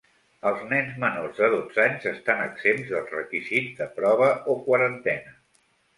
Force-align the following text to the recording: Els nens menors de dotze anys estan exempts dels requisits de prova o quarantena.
Els 0.51 0.61
nens 0.69 0.95
menors 1.03 1.41
de 1.41 1.49
dotze 1.55 1.83
anys 1.83 2.09
estan 2.13 2.41
exempts 2.45 2.89
dels 2.95 3.15
requisits 3.19 3.77
de 3.83 3.89
prova 4.01 4.35
o 4.55 4.61
quarantena. 4.71 5.37